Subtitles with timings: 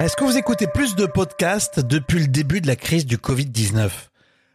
[0.00, 3.90] Est-ce que vous écoutez plus de podcasts depuis le début de la crise du Covid-19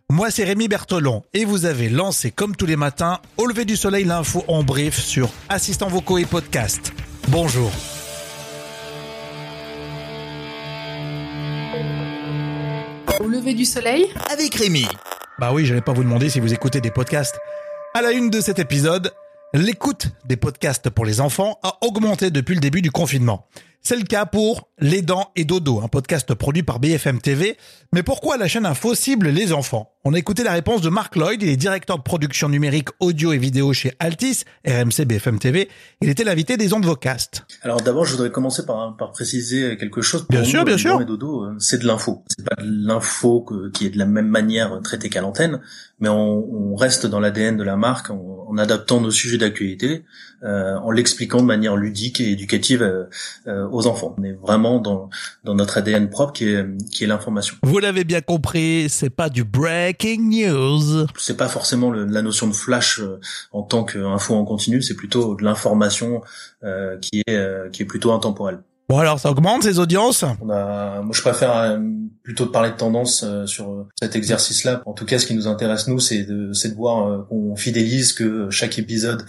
[0.09, 3.75] Moi, c'est Rémi Bertolon et vous avez lancé, comme tous les matins, au lever du
[3.75, 6.93] soleil, l'info en brief sur assistants vocaux et podcasts.
[7.27, 7.71] Bonjour.
[13.19, 14.07] Au lever du soleil?
[14.31, 14.87] Avec Rémi.
[15.37, 17.37] Bah oui, j'allais pas vous demander si vous écoutez des podcasts.
[17.93, 19.13] À la une de cet épisode,
[19.53, 23.45] l'écoute des podcasts pour les enfants a augmenté depuis le début du confinement.
[23.87, 27.55] C'est le cas pour Les Dents et Dodo, un podcast produit par BFM TV.
[27.93, 29.91] Mais pourquoi la chaîne Info cible les enfants?
[30.03, 33.31] On a écouté la réponse de Marc Lloyd, il est directeur de production numérique audio
[33.31, 35.69] et vidéo chez Altis, RMC BFM TV.
[36.01, 37.45] Il était l'invité des ondes Vocast.
[37.61, 40.21] Alors d'abord, je voudrais commencer par, par préciser quelque chose.
[40.21, 40.95] Pour bien sûr, bien les sûr.
[40.95, 42.23] Dents et Dodo, euh, c'est de l'info.
[42.27, 45.61] C'est pas de l'info qui est de la même manière traitée qu'à l'antenne,
[45.99, 50.05] mais on, on, reste dans l'ADN de la marque en, en adaptant nos sujets d'actualité,
[50.43, 53.05] euh, en l'expliquant de manière ludique et éducative euh,
[53.47, 54.15] euh, aux enfants.
[54.17, 55.09] On est vraiment dans,
[55.43, 57.55] dans notre ADN propre qui est, qui est l'information.
[57.63, 61.07] Vous l'avez bien compris, c'est pas du breaking news.
[61.17, 63.19] C'est pas forcément le, la notion de flash euh,
[63.51, 66.21] en tant qu'info en continu, c'est plutôt de l'information
[66.63, 68.59] euh, qui est euh, qui est plutôt intemporelle.
[68.87, 70.23] Bon alors ça augmente ces audiences?
[70.41, 71.79] On a, moi je préfère euh,
[72.23, 74.83] plutôt de parler de tendance euh, sur cet exercice-là.
[74.85, 77.55] En tout cas, ce qui nous intéresse nous, c'est de, c'est de voir euh, qu'on
[77.55, 79.25] fidélise que chaque épisode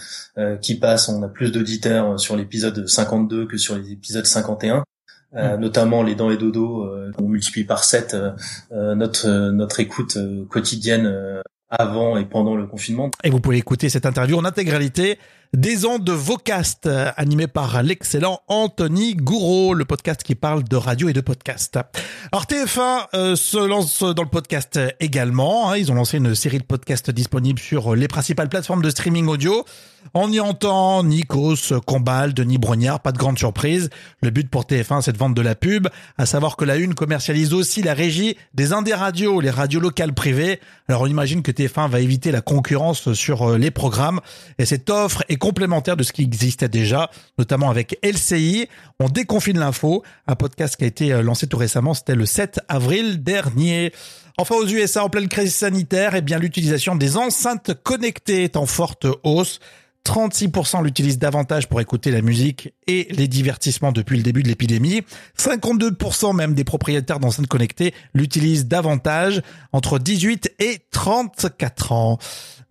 [0.61, 4.83] qui passe, on a plus d'auditeurs sur l'épisode 52 que sur l'épisode 51.
[5.35, 8.15] Euh, notamment les dents et dodo, euh, on multiplie par 7
[8.71, 10.17] euh, notre notre écoute
[10.49, 13.11] quotidienne avant et pendant le confinement.
[13.23, 15.19] Et vous pouvez écouter cette interview en intégralité
[15.53, 21.09] des ondes de Vocast, animé par l'excellent Anthony Gouraud, le podcast qui parle de radio
[21.09, 21.79] et de podcast.
[22.31, 25.71] Alors TF1 euh, se lance dans le podcast également.
[25.71, 29.27] Hein, ils ont lancé une série de podcasts disponibles sur les principales plateformes de streaming
[29.27, 29.65] audio.
[30.13, 33.89] On y entend Nikos, Combal, Denis Brognard, pas de grande surprise.
[34.21, 35.87] Le but pour TF1, c'est de vendre de la pub,
[36.17, 40.13] à savoir que la Une commercialise aussi la régie des indés radios, les radios locales
[40.13, 40.59] privées.
[40.87, 44.21] Alors on imagine que TF1 va éviter la concurrence sur les programmes
[44.57, 48.67] et cette offre est complémentaire de ce qui existait déjà, notamment avec LCI.
[48.99, 53.23] On déconfine l'info, un podcast qui a été lancé tout récemment, c'était le 7 avril
[53.23, 53.93] dernier.
[54.37, 58.65] Enfin, aux USA, en pleine crise sanitaire, eh bien, l'utilisation des enceintes connectées est en
[58.65, 59.61] forte hausse.
[60.07, 65.01] 36% l'utilisent davantage pour écouter la musique et les divertissements depuis le début de l'épidémie.
[65.37, 69.41] 52% même des propriétaires d'enceintes connectées l'utilisent davantage
[69.73, 72.19] entre 18 et 34 ans.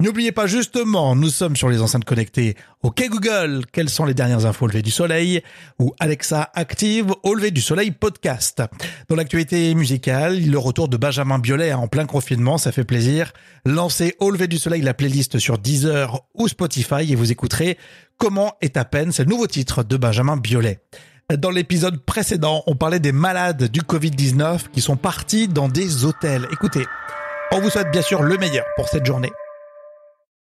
[0.00, 2.56] N'oubliez pas justement, nous sommes sur les enceintes connectées.
[2.86, 5.42] OK Google, quelles sont les dernières infos au lever du soleil
[5.80, 8.62] Ou Alexa active au lever du soleil podcast?
[9.08, 13.32] Dans l'actualité musicale, le retour de Benjamin Biolay en plein confinement, ça fait plaisir.
[13.64, 17.76] Lancez au lever du soleil la playlist sur Deezer ou Spotify et vous écouterez
[18.18, 20.78] Comment est à peine, c'est le nouveau titre de Benjamin Biolay.
[21.36, 26.46] Dans l'épisode précédent, on parlait des malades du Covid-19 qui sont partis dans des hôtels.
[26.52, 26.84] Écoutez,
[27.50, 29.32] on vous souhaite bien sûr le meilleur pour cette journée.